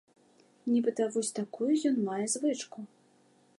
[0.73, 2.79] Нібыта, вось такую ён мае звычку!